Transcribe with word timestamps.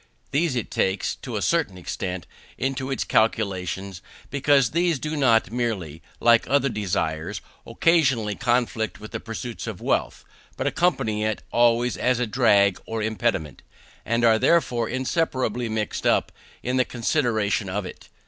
These 0.31 0.55
it 0.55 0.71
takes, 0.71 1.13
to 1.17 1.35
a 1.37 1.43
certain 1.43 1.77
extent, 1.77 2.25
into 2.57 2.89
its 2.89 3.03
calculations, 3.03 4.01
because 4.31 4.71
these 4.71 4.97
do 4.97 5.15
not 5.15 5.51
merely, 5.51 6.01
like 6.19 6.49
other 6.49 6.69
desires, 6.69 7.39
occasionally 7.67 8.33
conflict 8.33 8.99
with 8.99 9.11
the 9.11 9.19
pursuit 9.19 9.67
of 9.67 9.79
wealth, 9.79 10.25
but 10.57 10.65
accompany 10.65 11.23
it 11.23 11.43
always 11.51 11.97
as 11.97 12.19
a 12.19 12.25
drag, 12.25 12.81
or 12.87 13.03
impediment, 13.03 13.61
and 14.03 14.25
are 14.25 14.39
therefore 14.39 14.89
inseparably 14.89 15.69
mixed 15.69 16.07
up 16.07 16.31
in 16.63 16.77
the 16.77 16.85
consideration 16.85 17.69
of 17.69 17.85
it. 17.85 18.09